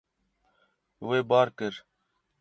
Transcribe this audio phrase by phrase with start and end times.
[1.07, 1.75] Wê bar kir.